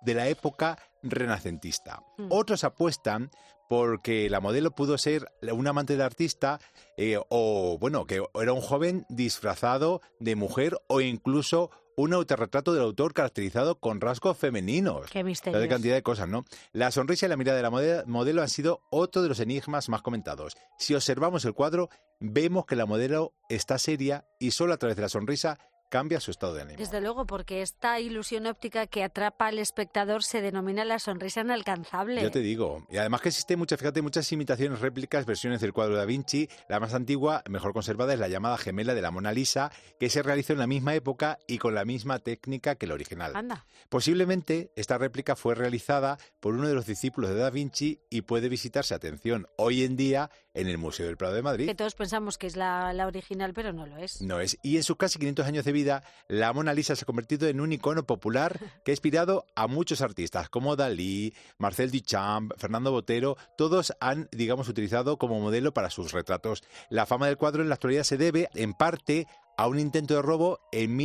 de 0.00 0.14
la 0.14 0.26
época 0.28 0.78
renacentista. 1.02 2.02
Mm. 2.16 2.28
Otros 2.30 2.64
apuestan 2.64 3.30
porque 3.68 4.30
la 4.30 4.40
modelo 4.40 4.70
pudo 4.70 4.96
ser 4.96 5.30
un 5.42 5.66
amante 5.66 5.92
del 5.92 6.02
artista 6.02 6.58
eh, 6.96 7.18
o, 7.28 7.76
bueno, 7.78 8.06
que 8.06 8.22
era 8.34 8.52
un 8.54 8.62
joven 8.62 9.04
disfrazado 9.10 10.00
de 10.20 10.36
mujer 10.36 10.78
o 10.86 11.02
incluso 11.02 11.70
un 11.96 12.12
autorretrato 12.12 12.72
del 12.72 12.82
autor 12.82 13.12
caracterizado 13.14 13.78
con 13.78 14.00
rasgos 14.00 14.36
femeninos. 14.36 15.10
Qué 15.10 15.22
misterio. 15.24 15.58
de 15.60 15.68
cantidad 15.68 15.94
de 15.94 16.02
cosas, 16.02 16.28
¿no? 16.28 16.44
La 16.72 16.90
sonrisa 16.90 17.26
y 17.26 17.28
la 17.28 17.36
mirada 17.36 17.56
de 17.56 17.62
la 17.62 17.70
mode- 17.70 18.04
modelo 18.06 18.42
han 18.42 18.48
sido 18.48 18.80
otro 18.90 19.22
de 19.22 19.28
los 19.28 19.40
enigmas 19.40 19.88
más 19.88 20.02
comentados. 20.02 20.54
Si 20.78 20.94
observamos 20.94 21.44
el 21.44 21.54
cuadro, 21.54 21.88
vemos 22.20 22.66
que 22.66 22.76
la 22.76 22.86
modelo 22.86 23.32
está 23.48 23.78
seria 23.78 24.24
y 24.40 24.50
solo 24.52 24.74
a 24.74 24.76
través 24.76 24.96
de 24.96 25.02
la 25.02 25.08
sonrisa 25.08 25.58
cambia 25.94 26.18
su 26.18 26.32
estado 26.32 26.54
de 26.54 26.62
ánimo. 26.62 26.78
Desde 26.78 27.00
luego, 27.00 27.24
porque 27.24 27.62
esta 27.62 28.00
ilusión 28.00 28.48
óptica 28.48 28.88
que 28.88 29.04
atrapa 29.04 29.46
al 29.46 29.60
espectador 29.60 30.24
se 30.24 30.42
denomina 30.42 30.84
la 30.84 30.98
sonrisa 30.98 31.42
inalcanzable. 31.42 32.20
Ya 32.20 32.32
te 32.32 32.40
digo. 32.40 32.84
Y 32.90 32.96
además 32.96 33.20
que 33.20 33.28
existe 33.28 33.56
muchas, 33.56 33.78
fíjate, 33.78 34.02
muchas 34.02 34.32
imitaciones, 34.32 34.80
réplicas, 34.80 35.24
versiones 35.24 35.60
del 35.60 35.72
cuadro 35.72 35.94
de 35.94 36.00
Da 36.00 36.04
Vinci. 36.04 36.48
La 36.68 36.80
más 36.80 36.94
antigua, 36.94 37.44
mejor 37.48 37.72
conservada, 37.72 38.12
es 38.12 38.18
la 38.18 38.26
llamada 38.26 38.58
gemela 38.58 38.92
de 38.92 39.02
la 39.02 39.12
Mona 39.12 39.30
Lisa, 39.30 39.70
que 40.00 40.10
se 40.10 40.24
realizó 40.24 40.52
en 40.52 40.58
la 40.58 40.66
misma 40.66 40.96
época 40.96 41.38
y 41.46 41.58
con 41.58 41.76
la 41.76 41.84
misma 41.84 42.18
técnica 42.18 42.74
que 42.74 42.86
el 42.86 42.92
original. 42.92 43.30
Anda. 43.36 43.64
Posiblemente 43.88 44.72
esta 44.74 44.98
réplica 44.98 45.36
fue 45.36 45.54
realizada 45.54 46.18
por 46.40 46.54
uno 46.54 46.66
de 46.66 46.74
los 46.74 46.86
discípulos 46.86 47.30
de 47.30 47.36
Da 47.36 47.50
Vinci 47.50 48.00
y 48.10 48.22
puede 48.22 48.48
visitarse, 48.48 48.96
atención, 48.96 49.46
hoy 49.56 49.84
en 49.84 49.94
día 49.94 50.28
en 50.54 50.68
el 50.68 50.78
Museo 50.78 51.06
del 51.06 51.16
Prado 51.16 51.34
de 51.34 51.42
Madrid. 51.42 51.66
Que 51.66 51.74
todos 51.74 51.94
pensamos 51.94 52.38
que 52.38 52.46
es 52.46 52.56
la, 52.56 52.92
la 52.92 53.06
original, 53.06 53.52
pero 53.52 53.72
no 53.72 53.86
lo 53.86 53.98
es. 53.98 54.22
No 54.22 54.40
es. 54.40 54.56
Y 54.62 54.76
en 54.76 54.82
sus 54.82 54.96
casi 54.96 55.18
500 55.18 55.46
años 55.46 55.64
de 55.64 55.72
vida, 55.72 56.02
la 56.28 56.52
Mona 56.52 56.72
Lisa 56.72 56.96
se 56.96 57.04
ha 57.04 57.06
convertido 57.06 57.48
en 57.48 57.60
un 57.60 57.72
icono 57.72 58.06
popular 58.06 58.58
que 58.84 58.92
ha 58.92 58.94
inspirado 58.94 59.46
a 59.54 59.66
muchos 59.66 60.00
artistas 60.00 60.48
como 60.48 60.76
Dalí, 60.76 61.34
Marcel 61.58 61.90
Duchamp, 61.90 62.52
Fernando 62.56 62.92
Botero. 62.92 63.36
Todos 63.58 63.92
han, 64.00 64.28
digamos, 64.32 64.68
utilizado 64.68 65.18
como 65.18 65.40
modelo 65.40 65.74
para 65.74 65.90
sus 65.90 66.12
retratos. 66.12 66.62
La 66.88 67.06
fama 67.06 67.26
del 67.26 67.36
cuadro 67.36 67.62
en 67.62 67.68
la 67.68 67.74
actualidad 67.74 68.04
se 68.04 68.16
debe, 68.16 68.48
en 68.54 68.72
parte, 68.72 69.26
a 69.56 69.68
un 69.68 69.78
intento 69.78 70.14
de 70.14 70.22
robo 70.22 70.60
en 70.72 70.96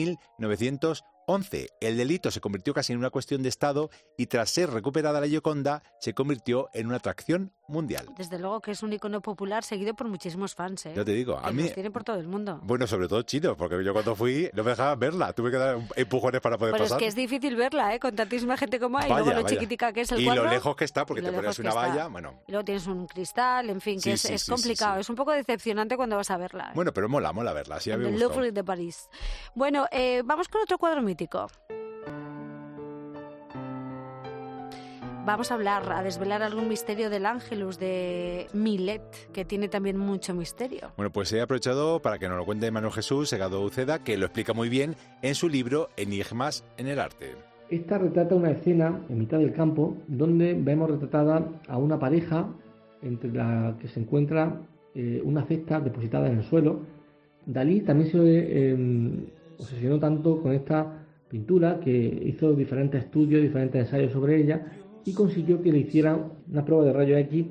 11. 1.32 1.70
El 1.80 1.96
delito 1.96 2.32
se 2.32 2.42
convirtió 2.42 2.74
casi 2.74 2.92
en 2.92 2.98
una 2.98 3.12
cuestión 3.12 3.44
de 3.44 3.50
Estado 3.50 3.92
y 4.18 4.26
tras 4.26 4.50
ser 4.50 4.72
recuperada 4.72 5.22
la 5.22 5.28
Gioconda 5.28 5.84
se 6.00 6.16
convirtió 6.16 6.70
en 6.74 6.88
una 6.88 6.96
atracción 6.96 7.54
mundial. 7.68 8.08
Desde 8.18 8.40
luego 8.40 8.62
que 8.62 8.72
es 8.72 8.82
un 8.82 8.92
icono 8.94 9.22
popular 9.22 9.64
seguido 9.64 9.94
por 9.94 10.08
muchísimos 10.08 10.56
fans. 10.56 10.88
¿eh? 10.88 10.94
Yo 10.96 11.06
te 11.06 11.12
digo, 11.12 11.38
a 11.38 11.50
que 11.50 11.54
mí... 11.54 11.64
los 11.66 11.74
tiene 11.76 11.92
por 11.92 12.04
todo 12.04 12.16
el 12.18 12.28
mundo. 12.28 12.60
Bueno, 12.64 12.88
sobre 12.88 13.08
todo 13.08 13.22
chinos, 13.22 13.56
porque 13.56 13.84
yo 13.84 13.94
cuando 13.94 14.16
fui 14.16 14.50
no 14.54 14.64
me 14.64 14.72
dejaban 14.72 14.98
verla. 14.98 15.32
Tuve 15.34 15.52
que 15.52 15.58
dar 15.58 15.78
empujones 15.96 16.42
para 16.42 16.58
poder 16.58 16.72
Pero 16.74 16.86
pasar. 16.86 16.98
es 16.98 17.00
que 17.04 17.08
es 17.10 17.16
difícil 17.16 17.56
verla, 17.56 17.94
¿eh? 17.94 18.00
Con 18.00 18.16
tantísima 18.16 18.58
gente 18.58 18.80
como 18.80 18.98
hay. 18.98 19.06
y 19.06 19.10
Vaya, 19.10 19.24
luego 19.24 19.38
lo 19.38 19.44
vaya. 19.44 19.56
chiquitica 19.56 19.94
que 19.94 20.02
es 20.02 20.12
el 20.12 20.22
y 20.22 20.26
cuadro. 20.26 20.46
lo 20.46 20.50
lejos 20.50 20.76
que 20.76 20.86
está, 20.86 21.06
porque 21.06 21.22
y 21.22 21.26
te 21.26 21.32
pones 21.32 21.60
una 21.60 21.70
está. 21.70 21.80
valla, 21.82 22.08
bueno... 22.08 22.42
Y 22.48 22.52
luego 22.54 22.66
tienes 22.66 22.88
un 22.88 23.06
cristal, 23.06 23.70
en 23.70 23.82
fin, 23.82 23.98
que 23.98 24.02
Sí, 24.02 24.12
es, 24.14 24.22
sí, 24.22 24.34
es 24.34 24.42
sí, 24.42 24.52
complicado. 24.52 25.00
Es 25.00 25.08
un 25.08 25.16
poco 25.16 25.32
decepcionante 25.32 25.96
cuando 25.96 26.16
vas 26.16 26.32
a 26.32 26.38
verla. 26.38 26.70
¿eh? 26.70 26.72
Bueno, 26.74 26.92
pero 26.92 27.08
mola, 27.08 27.32
mola 27.34 27.54
verla, 27.54 27.80
sí, 27.80 27.92
a 27.92 27.98
mí 27.98 28.06
me 28.06 28.12
gustó. 28.14 28.40
De 28.40 28.64
París. 28.64 29.10
Bueno, 29.54 29.86
eh, 29.92 30.24
vamos 30.26 30.48
con 30.48 30.62
otro 30.62 30.80
cuadro 30.80 31.04
mítico. 31.04 31.19
Vamos 35.26 35.52
a 35.52 35.54
hablar, 35.54 35.92
a 35.92 36.02
desvelar 36.02 36.42
algún 36.42 36.68
misterio 36.68 37.12
del 37.12 37.28
Ángelus 37.28 37.78
de 37.78 38.48
Millet, 38.54 39.04
que 39.32 39.46
tiene 39.46 39.68
también 39.68 39.96
mucho 39.96 40.34
misterio. 40.34 40.92
Bueno, 40.98 41.12
pues 41.12 41.32
he 41.34 41.42
aprovechado 41.42 42.02
para 42.02 42.18
que 42.18 42.28
nos 42.28 42.38
lo 42.38 42.46
cuente 42.46 42.72
Manuel 42.72 42.94
Jesús 42.94 43.30
Segado 43.30 43.62
Uceda, 43.62 44.04
que 44.04 44.18
lo 44.18 44.26
explica 44.26 44.54
muy 44.54 44.70
bien 44.70 44.96
en 45.22 45.36
su 45.36 45.48
libro 45.48 45.90
Enigmas 45.98 46.64
en 46.78 46.88
el 46.88 47.00
arte. 47.00 47.36
Esta 47.70 48.00
retrata 48.00 48.34
una 48.34 48.50
escena 48.50 49.02
en 49.08 49.20
mitad 49.20 49.38
del 49.38 49.54
campo 49.54 49.98
donde 50.08 50.56
vemos 50.56 50.90
retratada 50.90 51.48
a 51.68 51.78
una 51.78 52.00
pareja 52.00 52.48
entre 53.04 53.32
la 53.32 53.78
que 53.80 53.88
se 53.88 54.00
encuentra 54.00 54.60
eh, 54.96 55.22
una 55.24 55.44
cesta 55.46 55.80
depositada 55.80 56.28
en 56.28 56.40
el 56.40 56.44
suelo. 56.44 56.80
Dalí 57.46 57.82
también 57.82 58.10
se 58.10 58.18
eh, 58.24 59.30
obsesionó 59.60 60.00
tanto 60.00 60.42
con 60.42 60.54
esta 60.54 60.99
pintura 61.30 61.80
que 61.80 62.24
hizo 62.26 62.54
diferentes 62.54 63.04
estudios, 63.04 63.42
diferentes 63.42 63.82
ensayos 63.82 64.12
sobre 64.12 64.42
ella 64.42 64.66
y 65.06 65.14
consiguió 65.14 65.62
que 65.62 65.72
le 65.72 65.80
hicieran 65.80 66.34
una 66.52 66.66
prueba 66.66 66.84
de 66.86 66.94
rayos 66.94 67.20
X 67.20 67.46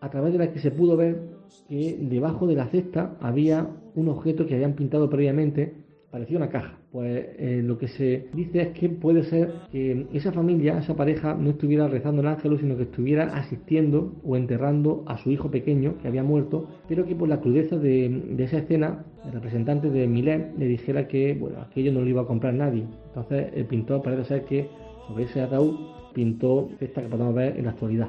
a 0.00 0.10
través 0.10 0.32
de 0.32 0.38
la 0.38 0.52
que 0.52 0.58
se 0.58 0.70
pudo 0.70 0.96
ver 0.96 1.36
que 1.68 1.96
debajo 2.00 2.46
de 2.46 2.56
la 2.56 2.66
cesta 2.66 3.16
había 3.20 3.68
un 3.94 4.08
objeto 4.08 4.46
que 4.46 4.54
habían 4.54 4.74
pintado 4.74 5.08
previamente, 5.08 5.85
parecía 6.16 6.38
una 6.38 6.48
caja. 6.48 6.78
Pues 6.92 7.26
eh, 7.36 7.60
lo 7.62 7.76
que 7.76 7.88
se 7.88 8.28
dice 8.32 8.62
es 8.62 8.68
que 8.68 8.88
puede 8.88 9.24
ser 9.24 9.52
que 9.70 10.06
esa 10.14 10.32
familia, 10.32 10.78
esa 10.78 10.96
pareja, 10.96 11.34
no 11.34 11.50
estuviera 11.50 11.88
rezando 11.88 12.22
el 12.22 12.28
ángel, 12.28 12.58
sino 12.58 12.74
que 12.78 12.84
estuviera 12.84 13.36
asistiendo 13.36 14.14
o 14.24 14.34
enterrando 14.34 15.04
a 15.06 15.18
su 15.18 15.30
hijo 15.30 15.50
pequeño 15.50 15.98
que 16.00 16.08
había 16.08 16.22
muerto, 16.22 16.70
pero 16.88 17.04
que 17.04 17.14
por 17.14 17.28
la 17.28 17.42
crudeza 17.42 17.76
de, 17.76 18.34
esa 18.38 18.56
escena, 18.56 19.04
el 19.26 19.32
representante 19.32 19.90
de 19.90 20.06
Millet 20.06 20.56
le 20.56 20.66
dijera 20.68 21.06
que 21.06 21.34
bueno, 21.34 21.60
aquello 21.60 21.92
no 21.92 22.00
lo 22.00 22.08
iba 22.08 22.22
a 22.22 22.26
comprar 22.26 22.54
nadie. 22.54 22.84
Entonces 23.08 23.48
el 23.54 23.66
pintor 23.66 24.00
parece 24.00 24.24
ser 24.24 24.44
que 24.46 24.70
sobre 25.06 25.24
ese 25.24 25.42
ataúd 25.42 25.76
pintó 26.16 26.70
esta 26.80 27.02
que 27.02 27.08
podemos 27.08 27.34
ver 27.34 27.58
en 27.58 27.66
la 27.66 27.72
actualidad. 27.72 28.08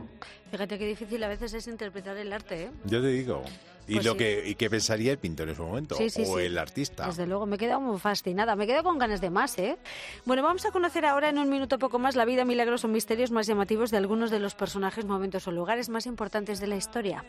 Fíjate 0.49 0.79
qué 0.79 0.87
difícil 0.87 1.21
a 1.25 1.27
veces 1.27 1.53
es 1.53 1.67
interpretar 1.67 2.15
el 2.15 2.31
arte, 2.31 2.63
¿eh? 2.63 2.69
Yo 2.85 3.01
te 3.01 3.07
digo. 3.09 3.41
Y 3.85 3.95
Pues 3.95 4.05
lo 4.05 4.13
sí. 4.13 4.17
que 4.17 4.43
y 4.47 4.55
qué 4.55 4.69
pensaría 4.69 5.11
el 5.11 5.17
pintor 5.17 5.49
en 5.49 5.55
su 5.55 5.63
momento 5.63 5.95
Sí, 5.95 6.09
sí, 6.09 6.23
o 6.25 6.37
sí. 6.37 6.43
el 6.45 6.57
artista. 6.57 7.05
Desde 7.07 7.25
luego, 7.27 7.45
me 7.45 7.55
he 7.55 7.59
quedado 7.59 7.81
muy 7.81 7.97
fascinada. 7.99 8.55
Me 8.55 8.65
quedo 8.65 8.81
con 8.83 8.97
ganas 8.97 9.19
de 9.19 9.29
más, 9.29 9.57
¿eh? 9.59 9.77
Bueno, 10.25 10.41
vamos 10.41 10.65
a 10.65 10.71
conocer 10.71 11.05
ahora 11.05 11.27
en 11.29 11.37
un 11.37 11.49
minuto 11.49 11.77
poco 11.79 11.99
más 11.99 12.15
la 12.15 12.23
vida, 12.23 12.45
milagros 12.45 12.85
o 12.85 12.87
misterios 12.87 13.31
más 13.31 13.45
llamativos 13.45 13.91
de 13.91 13.97
algunos 13.97 14.31
de 14.31 14.39
los 14.39 14.55
personajes, 14.55 15.03
momentos 15.05 15.45
o 15.47 15.51
lugares 15.51 15.89
más 15.89 16.05
importantes 16.05 16.59
de 16.61 16.67
la 16.67 16.77
historia. 16.77 17.25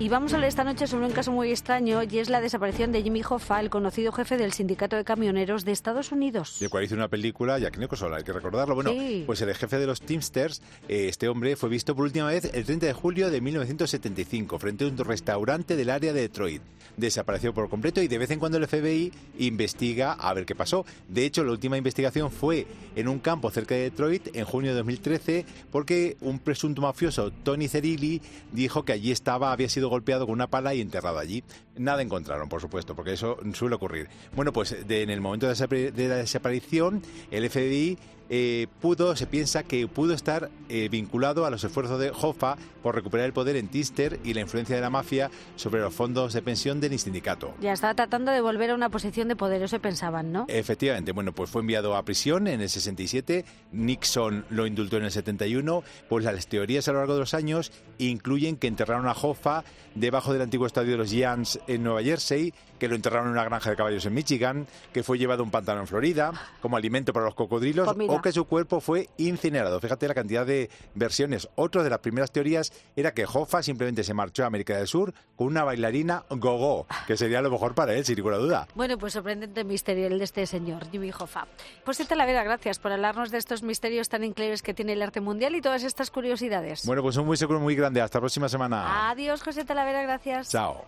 Y 0.00 0.08
vamos 0.08 0.32
a 0.32 0.36
hablar 0.36 0.48
esta 0.48 0.64
noche 0.64 0.88
sobre 0.88 1.06
un 1.06 1.12
caso 1.12 1.30
muy 1.30 1.50
extraño 1.50 2.02
y 2.02 2.18
es 2.18 2.28
la 2.28 2.40
desaparición 2.40 2.90
de 2.90 3.00
Jimmy 3.02 3.22
Hoffa, 3.26 3.60
el 3.60 3.70
conocido 3.70 4.10
jefe 4.10 4.36
del 4.36 4.52
sindicato 4.52 4.96
de 4.96 5.04
camioneros 5.04 5.64
de 5.64 5.70
Estados 5.70 6.10
Unidos. 6.10 6.58
de 6.58 6.68
cual 6.68 6.82
hizo 6.84 6.96
una 6.96 7.06
película 7.08 7.58
Jack 7.60 7.78
Nicholson, 7.78 8.12
hay 8.12 8.24
que 8.24 8.32
recordarlo. 8.32 8.74
Bueno, 8.74 8.90
Sí. 8.90 9.22
pues 9.24 9.40
el 9.40 9.54
jefe 9.54 9.78
de 9.78 9.86
los 9.86 10.00
Teamsters, 10.00 10.62
eh, 10.88 11.06
este 11.08 11.28
hombre 11.28 11.54
fue 11.54 11.68
visto 11.68 11.94
por 11.94 12.04
última 12.06 12.26
vez 12.26 12.50
el 12.52 12.64
30 12.64 12.86
de 12.86 12.92
julio 12.92 13.30
de 13.30 13.40
1975 13.40 14.58
frente 14.58 14.84
a 14.84 14.88
un 14.88 14.98
restaurante 14.98 15.76
del 15.76 15.88
área 15.90 16.12
de 16.12 16.22
Detroit. 16.22 16.60
Desapareció 16.96 17.54
por 17.54 17.70
completo 17.70 18.02
y 18.02 18.08
de 18.08 18.18
vez 18.18 18.30
en 18.32 18.40
cuando 18.40 18.58
el 18.58 18.66
FBI 18.66 19.12
investiga 19.38 20.12
a 20.12 20.34
ver 20.34 20.44
qué 20.44 20.56
pasó. 20.56 20.84
De 21.08 21.24
hecho, 21.24 21.44
la 21.44 21.52
última 21.52 21.76
investigación 21.78 22.30
fue 22.32 22.66
en 22.96 23.06
un 23.08 23.20
campo 23.20 23.48
cerca 23.50 23.74
de 23.76 23.82
Detroit 23.82 24.28
en 24.36 24.44
junio 24.44 24.72
de 24.72 24.76
2013 24.78 25.46
porque 25.70 26.16
un 26.20 26.40
presunto 26.40 26.82
mafioso, 26.82 27.30
Tony 27.30 27.68
Cerilli, 27.68 28.20
dijo 28.52 28.84
que 28.84 28.92
allí 28.92 29.12
estaba, 29.12 29.52
había 29.52 29.68
sido 29.68 29.83
golpeado 29.88 30.26
con 30.26 30.32
una 30.32 30.48
pala 30.48 30.74
y 30.74 30.80
enterrado 30.80 31.18
allí. 31.18 31.44
Nada 31.76 32.02
encontraron, 32.02 32.48
por 32.48 32.60
supuesto, 32.60 32.94
porque 32.94 33.12
eso 33.12 33.38
suele 33.52 33.76
ocurrir. 33.76 34.08
Bueno, 34.34 34.52
pues 34.52 34.76
en 34.88 35.10
el 35.10 35.20
momento 35.20 35.46
de 35.46 36.08
la 36.08 36.16
desaparición, 36.16 37.02
el 37.30 37.48
FBI 37.48 37.98
eh, 38.30 38.66
pudo, 38.80 39.16
se 39.16 39.26
piensa 39.26 39.62
que 39.62 39.86
pudo 39.86 40.14
estar 40.14 40.50
eh, 40.68 40.88
vinculado 40.88 41.44
a 41.44 41.50
los 41.50 41.62
esfuerzos 41.64 42.00
de 42.00 42.10
Hoffa 42.10 42.56
por 42.82 42.94
recuperar 42.94 43.26
el 43.26 43.32
poder 43.32 43.56
en 43.56 43.68
Tister 43.68 44.18
y 44.24 44.34
la 44.34 44.40
influencia 44.40 44.76
de 44.76 44.82
la 44.82 44.90
mafia 44.90 45.30
sobre 45.56 45.80
los 45.80 45.94
fondos 45.94 46.32
de 46.32 46.42
pensión 46.42 46.80
del 46.80 46.98
sindicato. 46.98 47.54
Ya 47.60 47.72
estaba 47.72 47.94
tratando 47.94 48.32
de 48.32 48.40
volver 48.40 48.70
a 48.70 48.74
una 48.74 48.88
posición 48.88 49.28
de 49.28 49.36
poder, 49.36 49.62
eso 49.62 49.78
pensaban, 49.80 50.32
¿no? 50.32 50.46
Efectivamente, 50.48 51.12
bueno, 51.12 51.32
pues 51.32 51.50
fue 51.50 51.60
enviado 51.62 51.96
a 51.96 52.02
prisión 52.02 52.46
en 52.46 52.60
el 52.60 52.68
67, 52.68 53.44
Nixon 53.72 54.44
lo 54.50 54.66
indultó 54.66 54.96
en 54.96 55.04
el 55.04 55.10
71, 55.10 55.82
pues 56.08 56.24
las 56.24 56.46
teorías 56.46 56.88
a 56.88 56.92
lo 56.92 56.98
largo 56.98 57.14
de 57.14 57.20
los 57.20 57.34
años 57.34 57.72
incluyen 57.98 58.56
que 58.56 58.66
enterraron 58.66 59.06
a 59.06 59.12
Hoffa 59.12 59.64
debajo 59.94 60.32
del 60.32 60.42
antiguo 60.42 60.66
estadio 60.66 60.92
de 60.92 60.98
los 60.98 61.10
Giants 61.10 61.60
en 61.66 61.82
Nueva 61.82 62.02
Jersey, 62.02 62.52
que 62.78 62.88
lo 62.88 62.96
enterraron 62.96 63.28
en 63.28 63.32
una 63.32 63.44
granja 63.44 63.70
de 63.70 63.76
caballos 63.76 64.04
en 64.06 64.14
Michigan, 64.14 64.66
que 64.92 65.02
fue 65.02 65.18
llevado 65.18 65.42
a 65.42 65.44
un 65.44 65.50
pantano 65.50 65.80
en 65.80 65.86
Florida 65.86 66.32
como 66.60 66.76
alimento 66.76 67.12
para 67.12 67.26
los 67.26 67.34
cocodrilos. 67.34 67.88
O 68.14 68.22
que 68.22 68.32
su 68.32 68.44
cuerpo 68.44 68.80
fue 68.80 69.08
incinerado. 69.16 69.80
Fíjate 69.80 70.08
la 70.08 70.14
cantidad 70.14 70.46
de 70.46 70.70
versiones. 70.94 71.48
Otra 71.54 71.82
de 71.82 71.90
las 71.90 71.98
primeras 71.98 72.30
teorías 72.30 72.72
era 72.96 73.12
que 73.12 73.24
Hoffa 73.24 73.62
simplemente 73.62 74.04
se 74.04 74.14
marchó 74.14 74.44
a 74.44 74.46
América 74.46 74.76
del 74.76 74.86
Sur 74.86 75.14
con 75.36 75.48
una 75.48 75.64
bailarina 75.64 76.24
gogo, 76.30 76.86
que 77.06 77.16
sería 77.16 77.42
lo 77.42 77.50
mejor 77.50 77.74
para 77.74 77.94
él, 77.94 78.04
sin 78.04 78.16
ninguna 78.16 78.36
duda. 78.36 78.68
Bueno, 78.74 78.98
pues 78.98 79.12
sorprendente 79.12 79.64
misterio 79.64 80.06
el 80.06 80.18
de 80.18 80.24
este 80.24 80.46
señor, 80.46 80.90
Jimmy 80.90 81.10
Hoffa. 81.10 81.46
Pues 81.84 81.96
sí, 81.96 82.04
Talavera, 82.04 82.44
gracias 82.44 82.78
por 82.78 82.92
hablarnos 82.92 83.30
de 83.30 83.38
estos 83.38 83.62
misterios 83.62 84.08
tan 84.08 84.24
increíbles 84.24 84.62
que 84.62 84.74
tiene 84.74 84.92
el 84.92 85.02
arte 85.02 85.20
mundial 85.20 85.54
y 85.54 85.60
todas 85.60 85.82
estas 85.82 86.10
curiosidades. 86.10 86.86
Bueno, 86.86 87.02
pues 87.02 87.16
un 87.16 87.26
muy 87.26 87.36
seguro 87.36 87.60
muy 87.60 87.74
grande. 87.74 88.00
Hasta 88.00 88.18
la 88.18 88.22
próxima 88.22 88.48
semana. 88.48 89.10
Adiós, 89.10 89.42
José 89.42 89.64
Talavera, 89.64 90.02
gracias. 90.02 90.50
Chao. 90.50 90.84